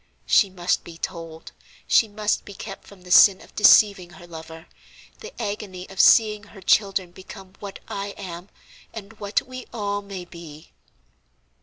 She 0.25 0.49
must 0.49 0.83
be 0.83 0.97
told, 0.97 1.51
she 1.85 2.07
must 2.07 2.43
be 2.43 2.55
kept 2.55 2.87
from 2.87 3.03
the 3.03 3.11
sin 3.11 3.39
of 3.39 3.53
deceiving 3.55 4.09
her 4.13 4.25
lover, 4.25 4.65
the 5.19 5.31
agony 5.39 5.87
of 5.91 5.99
seeing 6.01 6.41
her 6.45 6.61
children 6.63 7.11
become 7.11 7.53
what 7.59 7.77
I 7.87 8.15
am, 8.17 8.49
and 8.95 9.13
what 9.19 9.43
we 9.43 9.67
all 9.71 10.01
may 10.01 10.25
be." 10.25 10.71